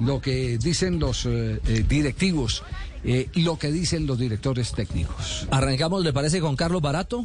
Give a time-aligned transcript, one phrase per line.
[0.00, 2.62] lo que dicen los eh, eh, directivos
[3.04, 5.46] eh, lo que dicen los directores técnicos.
[5.50, 7.24] Arrancamos, ¿le parece, con Carlos Barato?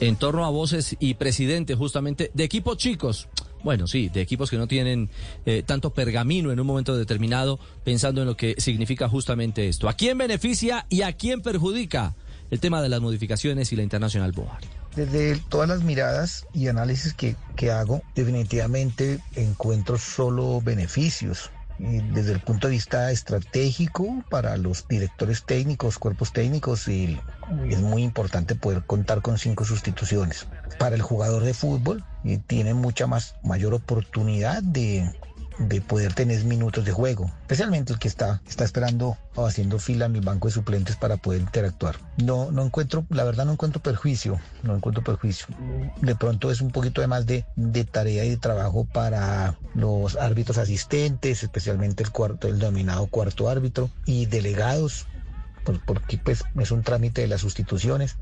[0.00, 3.28] En torno a voces y presidente, justamente, de equipos chicos.
[3.62, 5.10] Bueno, sí, de equipos que no tienen
[5.44, 9.88] eh, tanto pergamino en un momento determinado, pensando en lo que significa justamente esto.
[9.88, 12.16] ¿A quién beneficia y a quién perjudica
[12.50, 14.79] el tema de las modificaciones y la Internacional Board?
[14.94, 21.50] Desde todas las miradas y análisis que, que hago, definitivamente encuentro solo beneficios.
[21.78, 27.18] Desde el punto de vista estratégico para los directores técnicos, cuerpos técnicos, y
[27.70, 30.46] es muy importante poder contar con cinco sustituciones.
[30.78, 35.10] Para el jugador de fútbol, y tiene mucha más mayor oportunidad de,
[35.68, 40.06] de poder tener minutos de juego, especialmente el que está, está esperando o haciendo fila
[40.06, 41.96] en el banco de suplentes para poder interactuar.
[42.16, 45.46] No, no encuentro, la verdad no encuentro perjuicio, no encuentro perjuicio.
[46.00, 50.16] De pronto es un poquito de más de, de tarea y de trabajo para los
[50.16, 55.06] árbitros asistentes, especialmente el cuarto, el denominado cuarto árbitro y delegados,
[55.62, 58.16] por- porque pues es un trámite de las sustituciones.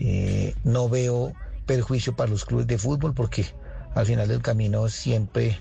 [0.00, 3.46] Eh, no veo perjuicio para los clubes de fútbol porque
[3.94, 5.60] al final del camino siempre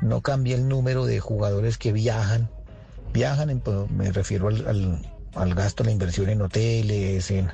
[0.00, 2.50] no cambia el número de jugadores que viajan.
[3.12, 7.48] Viajan, en- pues, me refiero al, al- al gasto, la inversión en hoteles, en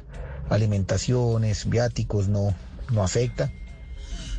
[0.49, 2.55] alimentaciones, viáticos, no,
[2.93, 3.53] no afecta.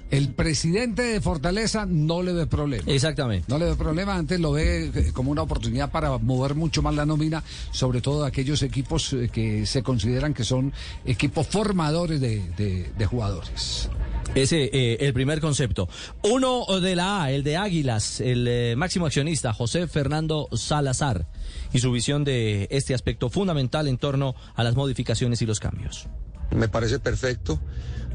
[0.10, 2.84] El presidente de Fortaleza no le ve problema.
[2.88, 3.46] Exactamente.
[3.50, 6.96] No le ve problema, antes lo ve eh, como una oportunidad para mover mucho más
[6.96, 10.72] la nómina, sobre todo aquellos equipos eh, que se consideran que son
[11.06, 13.90] equipos formadores de, de- de jugadores.
[14.38, 15.90] Ese, eh, el primer concepto.
[16.24, 21.26] Uno de la A, el de Águilas, el eh, máximo accionista, José Fernando Salazar,
[21.74, 26.08] y su visión de este aspecto fundamental en torno a las modificaciones y los cambios.
[26.52, 27.60] Me parece perfecto,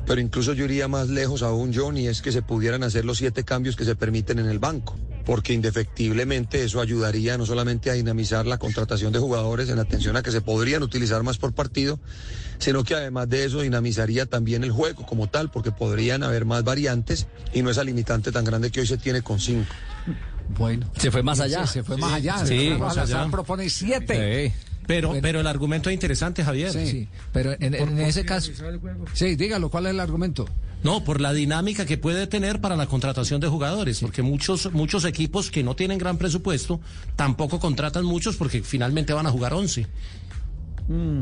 [0.06, 3.18] pero incluso yo iría más lejos aún, John, y es que se pudieran hacer los
[3.18, 7.94] siete cambios que se permiten en el banco, porque indefectiblemente eso ayudaría no solamente a
[7.94, 12.00] dinamizar la contratación de jugadores en atención a que se podrían utilizar más por partido,
[12.58, 16.64] sino que además de eso dinamizaría también el juego como tal, porque podrían haber más
[16.64, 19.72] variantes y no esa limitante tan grande que hoy se tiene con cinco.
[20.58, 20.90] Bueno.
[20.98, 21.66] Se fue más allá.
[21.66, 22.38] Se, se fue más allá.
[22.44, 23.26] Sí, se fue más allá.
[23.30, 24.52] propone siete.
[24.86, 25.22] Pero, Bueno.
[25.22, 26.72] pero el argumento es interesante, Javier.
[26.72, 27.08] Sí.
[27.32, 28.50] Pero en, en ese caso,
[29.12, 30.46] Sí, dígalo, ¿cuál es el argumento?
[30.82, 35.04] No, por la dinámica que puede tener para la contratación de jugadores, porque muchos muchos
[35.04, 36.80] equipos que no tienen gran presupuesto
[37.14, 39.86] tampoco contratan muchos porque finalmente van a jugar 11.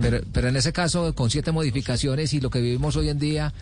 [0.00, 3.52] Pero, pero en ese caso, con siete modificaciones y lo que vivimos hoy en día,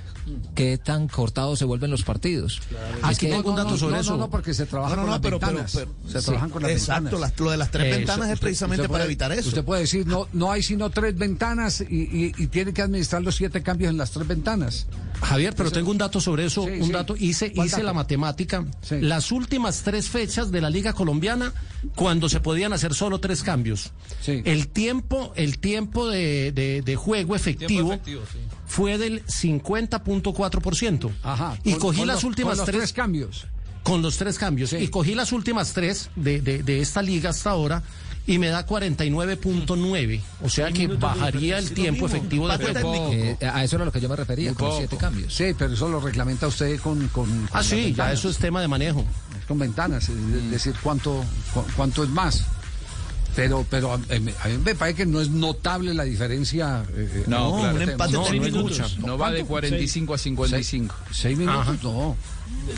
[0.54, 2.60] ¿qué tan cortados se vuelven los partidos?
[3.03, 4.10] Aquí tengo un dato no, sobre no, eso.
[4.12, 5.72] No, no, porque se trabaja No, no, con no, las pero- pero- ventanas.
[5.75, 7.20] pero- se sí, trabajan con las Exacto, ventanas.
[7.31, 9.48] las- lo de las tres ventanas Usted- es precisamente para evitar eso.
[9.48, 13.22] Usted puede decir, no, no hay sino tres ventanas y, y- y tiene que administrar
[13.22, 14.86] los siete cambios en las tres ventanas.
[15.20, 16.92] Javier, pero tengo un dato sobre eso, Sí, un sí.
[16.92, 17.86] dato, hice, ¿Cuál hice dato?
[17.86, 19.00] la matemática, Sí.
[19.00, 21.53] las últimas tres fechas de la Liga Colombiana,
[21.94, 23.93] cuando se podían hacer solo tres cambios.
[24.21, 24.43] Sí.
[24.44, 27.99] El tiempo, el tiempo de, de- de juego efectivo,
[28.66, 31.11] fue del 50.4%.
[31.22, 31.59] Ajá.
[31.65, 33.47] Y con- cogí con las los- últimas con tres, tres cambios.
[33.83, 34.71] con los tres cambios.
[34.71, 34.77] Sí.
[34.77, 37.83] Y cogí las últimas tres de, de- de esta liga hasta ahora
[38.28, 40.21] y me da 49.9.
[40.43, 42.72] O sea que bajaría el tiempo efectivo de juego.
[43.11, 43.12] técnico.
[43.41, 45.34] Eh, a eso era lo que yo me refería, con siete cambios.
[45.34, 48.61] Sí, pero eso lo reglamenta usted con, con, con Ah, sí, ya eso es tema
[48.61, 49.05] de manejo.
[49.49, 51.25] con ventanas, es de- decir, cuánto,
[51.55, 52.44] cu- cuánto es más.
[53.34, 54.33] Pero, pero a, a mí
[54.65, 56.84] me parece que no es notable la diferencia.
[56.95, 57.77] eh, eh, No, claro.
[57.77, 59.06] un empate No, no.
[59.06, 60.95] No va de 45 a 55.
[61.12, 61.77] Seis minutos, Ajá.
[61.83, 62.16] no.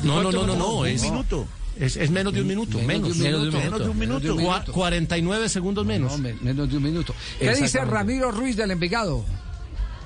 [0.05, 1.47] No, no, no, no, no, Un es, minuto.
[1.81, 3.17] Es, es menos de un minuto, menos.
[3.17, 4.37] Menos de un Menos de un minuto.
[4.37, 6.13] Cua- 49 segundos menos.
[6.13, 7.15] No, me- menos de un minuto.
[7.39, 7.85] ¿Qué dice.
[7.85, 9.25] Ramiro Ruiz del Envigado?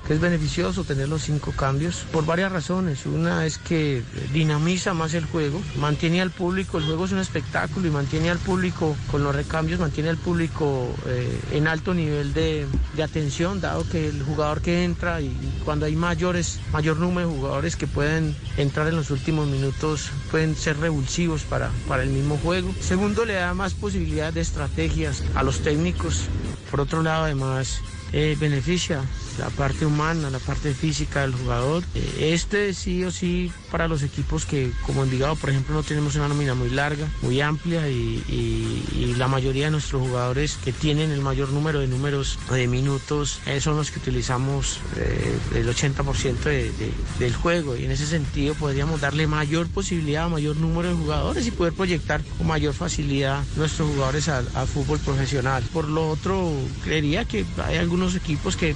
[0.07, 3.05] Que es beneficioso tener los cinco cambios por varias razones.
[3.05, 4.03] Una es que
[4.33, 8.37] dinamiza más el juego, mantiene al público, el juego es un espectáculo y mantiene al
[8.37, 13.87] público con los recambios, mantiene al público eh, en alto nivel de, de atención, dado
[13.89, 17.87] que el jugador que entra y, y cuando hay mayores, mayor número de jugadores que
[17.87, 22.73] pueden entrar en los últimos minutos pueden ser revulsivos para, para el mismo juego.
[22.79, 26.25] Segundo, le da más posibilidades de estrategias a los técnicos.
[26.69, 27.79] Por otro lado, además,
[28.13, 29.01] eh, beneficia
[29.39, 31.83] la parte humana, la parte física del jugador.
[31.95, 36.15] Eh, Este sí o sí para los equipos que como Envigado, por ejemplo, no tenemos
[36.15, 41.21] una nómina muy larga, muy amplia y, la mayoría de nuestros jugadores que tienen el
[41.21, 46.71] mayor número de números de minutos eh, son los que utilizamos eh, el 80% de-
[46.73, 50.95] de- del juego y en ese sentido podríamos darle mayor posibilidad a mayor número de
[50.95, 55.63] jugadores y poder proyectar con mayor facilidad nuestros jugadores al, fútbol profesional.
[55.71, 56.51] Por lo otro,
[56.83, 58.75] creería que hay algunos equipos que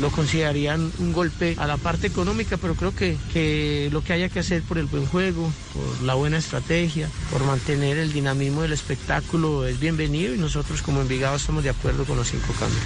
[0.00, 4.28] lo considerarían un golpe a la parte económica, pero creo que, que lo que haya
[4.28, 8.72] que hacer por el buen juego, por la buena estrategia, por mantener el dinamismo del
[8.72, 12.82] espectáculo es bienvenido y nosotros como Envigado estamos de acuerdo con los cinco cambios.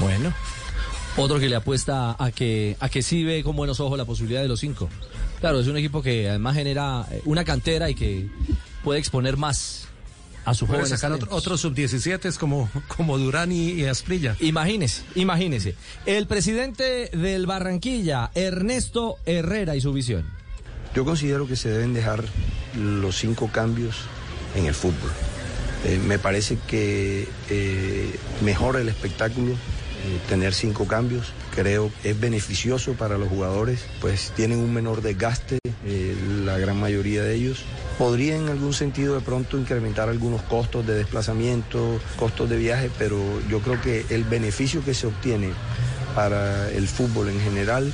[0.00, 0.32] Bueno.
[1.16, 4.40] Otro que le apuesta a que, a que sí ve con buenos ojos la posibilidad
[4.40, 4.88] de los cinco.
[5.40, 8.28] Claro, es un equipo que además genera una cantera y que
[8.84, 9.87] puede exponer más
[10.48, 14.36] a su jóvenes sacar otro, otros sub-17 como, como Durán y, y Asprilla.
[14.40, 15.74] Imagínese, imagínese.
[16.06, 20.24] El presidente del Barranquilla, Ernesto Herrera y su visión.
[20.94, 22.24] Yo considero que se deben dejar
[22.74, 23.96] los cinco cambios
[24.54, 25.10] en el fútbol.
[25.84, 29.54] Eh, me parece que eh, mejora el espectáculo
[30.08, 31.32] eh, tener cinco cambios.
[31.54, 36.78] Creo que es beneficioso para los jugadores, pues tienen un menor desgaste, eh, la gran
[36.78, 37.64] mayoría de ellos.
[37.98, 43.18] Podría en algún sentido de pronto incrementar algunos costos de desplazamiento, costos de viaje, pero
[43.48, 45.50] yo creo que el beneficio que se obtiene
[46.14, 47.92] para el fútbol en general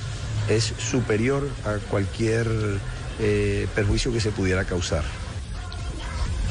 [0.50, 2.46] es superior a cualquier
[3.18, 5.04] eh, perjuicio que se pudiera causar.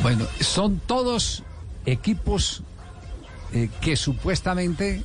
[0.01, 1.44] Bueno, son todos
[1.85, 2.63] equipos
[3.53, 5.03] eh, que supuestamente,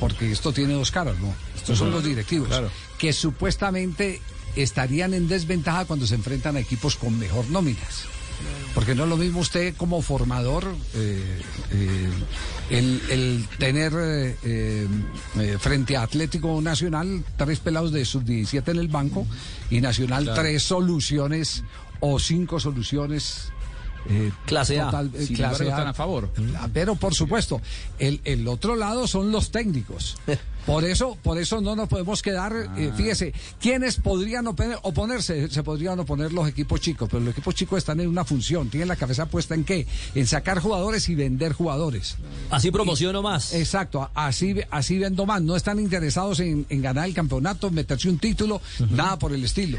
[0.00, 1.32] porque esto tiene dos caras, ¿no?
[1.54, 2.70] Estos son los directivos, Claro.
[2.98, 4.20] que supuestamente
[4.56, 8.04] estarían en desventaja cuando se enfrentan a equipos con mejor nóminas.
[8.74, 10.64] Porque no es lo mismo usted como formador
[10.94, 11.40] eh,
[11.72, 12.10] eh,
[12.70, 14.88] el, el tener eh,
[15.60, 19.26] frente a Atlético Nacional tres pelados de sub-17 en el banco
[19.70, 20.40] y Nacional Claro.
[20.42, 21.64] tres soluciones
[22.00, 23.52] o cinco soluciones.
[24.08, 24.86] Eh, Clase A.
[24.86, 25.68] total, eh, clase A.
[25.68, 26.30] están a favor.
[26.58, 27.60] Ah, Pero por supuesto,
[27.98, 30.16] el, el otro lado son los técnicos.
[30.62, 32.94] Por eso, por eso no nos podemos quedar, eh, Ah.
[32.96, 35.48] fíjese, ¿quiénes podrían oponer- oponerse?
[35.50, 38.86] Se podrían oponer los equipos chicos, pero los equipos chicos están en una función, tienen
[38.86, 39.88] la cabeza puesta en qué?
[40.14, 42.14] En sacar jugadores y vender jugadores.
[42.48, 43.52] Así promociono más.
[43.54, 45.42] Exacto, así, así vendo más.
[45.42, 48.60] No están interesados en, en ganar el campeonato, meterse un título,
[48.90, 49.78] nada por el estilo.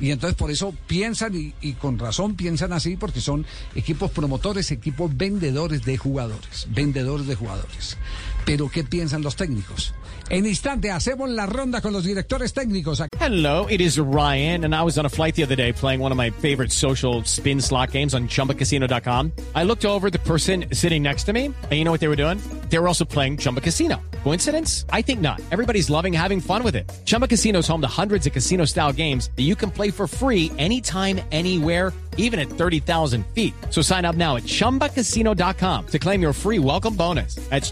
[0.00, 5.16] Y entonces por eso piensan, y, con razón piensan así, porque son equipos promotores, equipos
[5.16, 7.96] vendedores de jugadores, vendedores de jugadores.
[8.44, 9.94] Pero ¿qué piensan los técnicos?
[10.30, 13.02] En instante hacemos la ronda con los directores técnicos.
[13.18, 16.12] Hello, it is Ryan, and I was on a flight the other day playing one
[16.12, 19.32] of my favorite social spin slot games on chumbacasino.com.
[19.54, 22.16] I looked over the person sitting next to me, and you know what they were
[22.16, 22.38] doing?
[22.70, 24.00] They were also playing Chumba Casino.
[24.24, 24.86] Coincidence?
[24.90, 25.40] I think not.
[25.50, 26.90] Everybody's loving having fun with it.
[27.04, 30.06] Chumba Casino is home to hundreds of casino style games that you can play for
[30.06, 33.54] free anytime, anywhere even at 30,000 feet.
[33.70, 37.36] So sign up now at ChumbaCasino.com to claim your free welcome bonus.
[37.50, 37.70] That's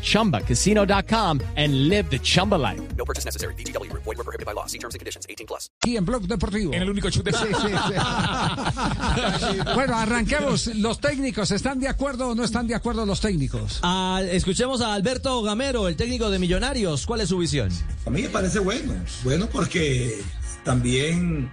[0.63, 2.81] ChumbaCasino.com and live the Chumba life.
[2.97, 3.55] No purchase necessary.
[3.55, 4.05] VGW Group.
[4.05, 4.67] Void were prohibited by law.
[4.67, 5.27] See terms and conditions.
[5.29, 5.69] 18 plus.
[5.83, 6.73] Aquí en Blog Deportivo.
[6.73, 7.33] En el único chute.
[7.33, 9.59] Sí, sí, sí.
[9.75, 10.69] bueno, arranquemos.
[10.77, 13.81] ¿Los técnicos están de acuerdo o no están de acuerdo los técnicos?
[13.83, 17.07] Ah, escuchemos a Alberto Gamero, el técnico de Millonarios.
[17.07, 17.69] ¿Cuál es su visión?
[18.07, 18.95] A mí me parece bueno,
[19.25, 20.23] bueno porque
[20.65, 21.51] también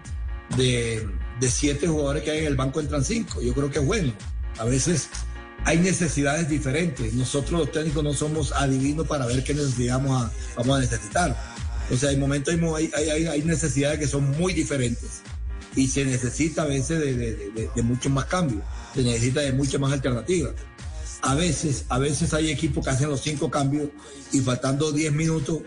[0.56, 1.08] de,
[1.40, 3.42] de siete jugadores que hay en el banco entran cinco.
[3.42, 4.14] Yo creo que es bueno.
[4.60, 5.10] A veces
[5.66, 7.14] hay necesidades diferentes.
[7.14, 11.36] Nosotros los técnicos no somos adivinos para ver qué necesidad vamos a, necesitar.
[11.92, 15.22] O sea, hay momentos, hay, necesidades que son muy diferentes
[15.76, 17.16] y se necesita a veces de,
[17.76, 18.62] de, muchos más cambios,
[18.94, 20.54] se necesita de muchas más alternativas.
[21.22, 23.90] A veces, a veces hay equipos que hacen los cinco cambios
[24.32, 25.60] y faltando 10 minutos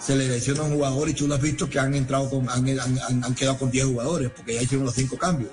[0.00, 3.24] se le lesiona un jugador y tú lo has visto que han entrado con, han-
[3.24, 5.50] han quedado con 10 jugadores porque ya hicieron los cinco cambios.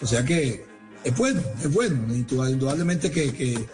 [0.00, 0.64] O sea que
[1.04, 2.12] es bueno, es bueno.
[2.14, 3.66] Indudable- Indudablemente que, que-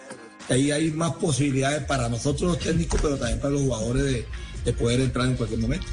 [0.47, 4.25] que ahí hay más posibilidades para nosotros los técnicos, pero también para los jugadores de,
[4.65, 5.85] de poder entrar en cualquier momento.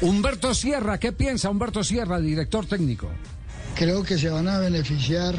[0.00, 3.08] Humberto Sierra, ¿qué piensa Humberto Sierra, director técnico?
[3.74, 5.34] Creo que se van a beneficiar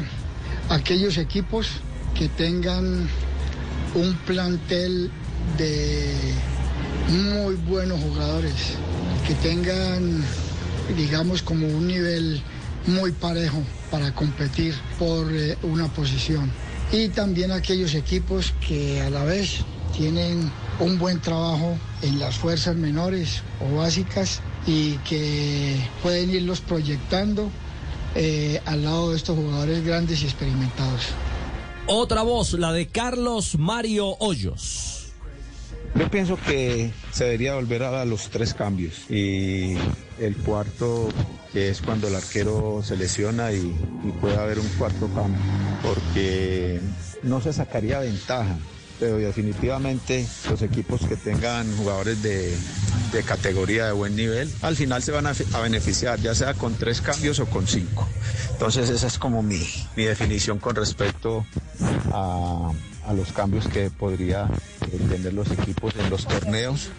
[0.68, 1.68] aquellos equipos
[2.14, 3.08] que tengan
[3.94, 5.10] un plantel
[5.56, 6.12] de
[7.08, 8.52] muy buenos jugadores,
[9.26, 10.22] que tengan,
[10.96, 12.42] digamos, como un nivel
[12.86, 16.50] muy parejo para competir por eh, una posición.
[16.92, 19.64] Y también aquellos equipos que a la vez
[19.96, 27.50] tienen un buen trabajo en las fuerzas menores o básicas y que pueden irlos proyectando
[28.14, 31.08] eh, al lado de estos jugadores grandes y experimentados.
[31.86, 35.12] Otra voz, la de Carlos Mario Hoyos.
[35.94, 39.74] Yo pienso que se debería volver a los tres cambios y
[40.20, 41.08] el cuarto
[41.52, 43.74] que es cuando el arquero se lesiona y,
[44.04, 45.40] y puede haber un cuarto cambio
[45.82, 46.80] porque
[47.22, 48.56] no se sacaría ventaja
[48.98, 52.56] pero definitivamente los equipos que tengan jugadores de,
[53.24, 57.00] categoría de buen nivel, al final se van a, a, beneficiar, ya sea con tres
[57.00, 58.08] cambios o con cinco.
[58.52, 59.60] Entonces esa es como mi,
[59.96, 61.44] mi definición con respecto
[62.12, 62.72] a,
[63.06, 64.48] a los cambios que podría
[65.08, 66.90] tener los equipos en los torneos,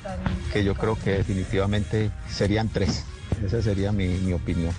[0.51, 3.03] que yo creo que definitivamente serían tres.
[3.45, 4.73] Esa sería mi, mi opinión.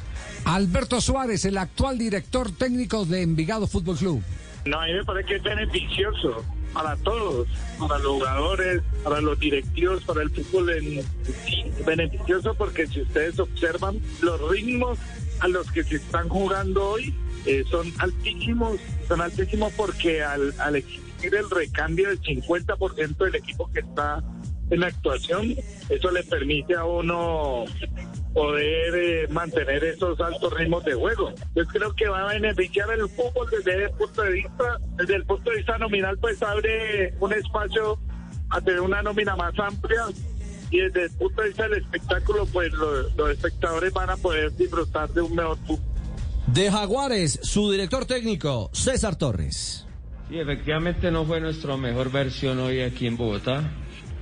[0.45, 4.23] Alberto Suárez, el actual director técnico de Envigado Fútbol Club.
[4.65, 7.49] No, a mí me parece que es beneficioso para todos,
[7.79, 11.05] para los jugadores, para los directivos, para el fútbol en
[11.85, 14.99] beneficioso porque si ustedes observan los ritmos
[15.41, 17.15] a los que se están jugando hoy
[17.47, 23.71] eh, son altísimos, son altísimos porque al, al existir el recambio del 50% del equipo
[23.73, 24.23] que está
[24.71, 25.57] en actuación,
[25.89, 27.65] eso le permite a uno
[28.33, 31.33] poder eh, mantener esos altos ritmos de juego.
[31.55, 35.25] Yo creo que va a beneficiar el fútbol desde el punto de vista, desde el
[35.25, 37.99] punto de vista nominal, pues abre un espacio
[38.51, 40.07] a tener una nómina más amplia
[40.71, 44.55] y desde el punto de vista del espectáculo, pues los, los espectadores van a poder
[44.57, 45.91] disfrutar de un mejor fútbol.
[46.47, 49.87] De Jaguares, su director técnico, César Torres.
[50.29, 53.71] Sí, efectivamente no fue nuestra mejor versión hoy aquí en Bogotá.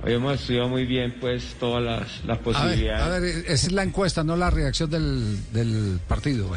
[0.03, 3.03] Hoy hemos estudiado muy bien pues todas las, las posibilidades.
[3.03, 6.49] A ver, a ver, es la encuesta, no la reacción del, del partido.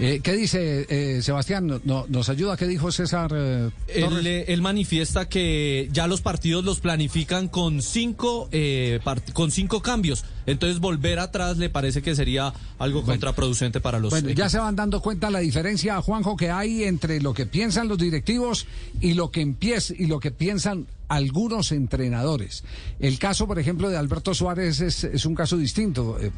[0.00, 1.80] Eh, ¿Qué dice eh, Sebastián?
[1.84, 2.56] No, ¿Nos ayuda?
[2.56, 8.48] ¿Qué dijo César eh, él, él, manifiesta que ya los partidos los planifican con cinco,
[8.50, 8.98] eh,
[9.32, 10.24] con cinco cambios.
[10.46, 14.58] Entonces volver atrás le parece que sería algo bueno, contraproducente para los Bueno, ya se
[14.58, 18.66] van dando cuenta la diferencia, Juanjo, que hay entre lo que piensan los directivos
[19.00, 22.64] y lo que empieza y lo que piensan algunos entrenadores.
[22.98, 26.18] El caso, por ejemplo, de Alberto Suárez es, es un caso distinto.
[26.18, 26.30] Eh,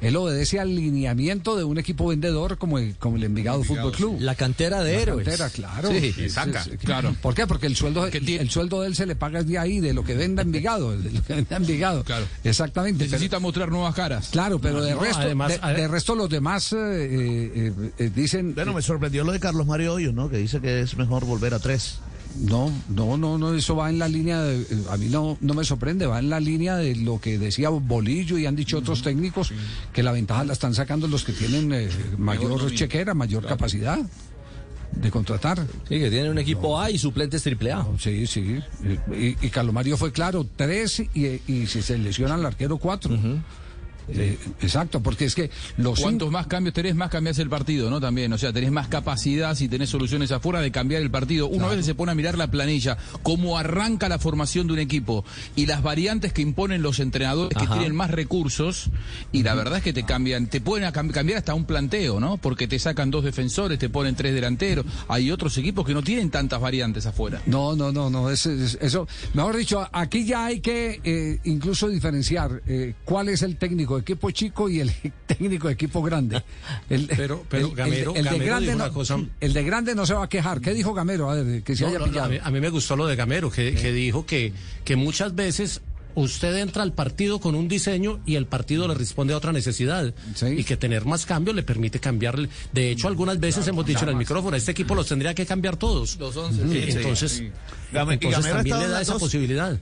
[0.00, 3.96] Él obedece al lineamiento de un equipo vendedor como el, como el Envigado, Envigado Fútbol
[3.96, 4.20] Club.
[4.20, 5.26] La cantera de la héroes.
[5.26, 5.90] Cantera, claro.
[5.90, 7.16] Sí, es, saca, es, claro.
[7.20, 7.48] ¿Por qué?
[7.48, 10.04] Porque el sueldo, el, el, sueldo de él se le paga de ahí, de lo
[10.04, 10.96] que venda Envigado.
[10.96, 12.04] De lo que venda Envigado.
[12.04, 12.26] Claro.
[12.44, 13.04] Exactamente.
[13.04, 14.28] Necesita pero, mostrar nuevas caras.
[14.30, 18.54] Claro, pero no, de, no, resto, además, de, de, resto los demás eh, eh, dicen...
[18.54, 20.28] Bueno, me sorprendió lo de Carlos Mario Hoyos, ¿no?
[20.28, 21.98] Que dice que es mejor volver a tres.
[22.38, 25.64] No, no, no, no, eso va en la línea de, a mí no, no me
[25.64, 28.82] sorprende, va en la línea de lo que decía Bolillo y han dicho uh -huh,
[28.84, 29.54] otros técnicos, sí.
[29.92, 33.56] que la ventaja la están sacando los que tienen eh, mayor chequera, mayor claro.
[33.56, 33.98] capacidad
[34.92, 35.58] de contratar.
[35.88, 37.76] Sí, que tienen un equipo A y suplentes triple A.
[37.76, 38.60] No, sí, sí.
[39.12, 43.14] Y, y Carlos Mario fue claro, tres y, y si se lesiona el arquero, cuatro.
[43.14, 43.42] Uh -huh.
[44.12, 48.00] Eh, exacto, porque es que los cuantos más cambios tenés, más cambias el partido, ¿no?
[48.00, 51.46] También, o sea, tenés más capacidad si tenés soluciones afuera de cambiar el partido.
[51.46, 51.70] Uno claro.
[51.70, 55.24] veces se pone a mirar la planilla, cómo arranca la formación de un equipo
[55.56, 57.66] y las variantes que imponen los entrenadores Ajá.
[57.66, 58.90] que tienen más recursos
[59.32, 62.36] y la verdad es que te cambian, te pueden cambiar hasta un planteo, ¿no?
[62.36, 64.84] Porque te sacan dos defensores, te ponen tres delanteros.
[65.08, 67.40] Hay otros equipos que no tienen tantas variantes afuera.
[67.46, 71.88] No, no, no, no, es, es, eso, mejor dicho, aquí ya hay que eh, incluso
[71.88, 74.92] diferenciar eh, cuál es el técnico equipo chico y el
[75.26, 76.42] técnico de equipo grande.
[76.88, 79.18] El, pero, pero el, Gamero, el, el Gamero de grande no, cosa...
[79.40, 80.60] el de grande no se va a quejar.
[80.60, 81.30] ¿Qué dijo Gamero?
[81.30, 82.26] A ver, que se no, haya no, pillado.
[82.26, 84.52] A mí, a mí, me gustó lo de Gamero, que, que dijo que,
[84.84, 85.80] que muchas veces
[86.14, 90.12] usted entra al partido con un diseño y el partido le responde a otra necesidad.
[90.34, 90.46] Sí.
[90.46, 92.48] Y que tener más cambios le permite cambiarle.
[92.72, 95.46] De hecho, algunas veces claro, hemos dicho en el micrófono, este equipo los tendría que
[95.46, 96.16] cambiar todos.
[96.18, 96.68] Los 11.
[96.68, 97.50] Sí, entonces, sí.
[97.92, 99.22] entonces también le da esa dos...
[99.22, 99.78] posibilidad.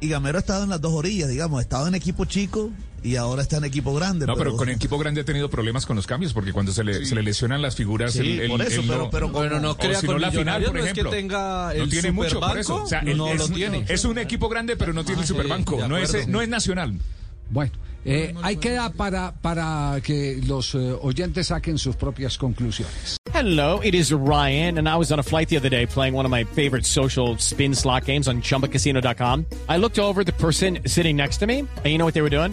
[0.00, 2.70] Y Gamero ha estado en las dos orillas, digamos, ha estado en equipo chico
[3.02, 4.26] y ahora está en equipo grande.
[4.26, 6.84] No, pero, pero con equipo grande ha tenido problemas con los cambios, porque cuando se
[6.84, 7.06] le, sí.
[7.06, 9.76] se le lesionan las figuras, sí, el, el, por eso, el, pero, pero bueno, no
[9.76, 11.04] crea no la final, por ejemplo.
[11.04, 12.82] No, es que tenga no tiene mucho por eso.
[12.82, 13.84] O sea, no, es, lo tiene.
[13.88, 15.86] Es un equipo grande, pero no tiene ah, el superbanco.
[15.88, 16.98] no es, no es nacional.
[17.50, 17.72] Bueno.
[18.04, 23.16] Eh, ahí queda para, para que los uh, oyentes saquen sus propias conclusiones.
[23.32, 26.26] Hello, it is Ryan, and I was on a flight the other day playing one
[26.26, 29.46] of my favorite social spin slot games on chumbacasino.com.
[29.68, 32.28] I looked over the person sitting next to me, and you know what they were
[32.28, 32.52] doing?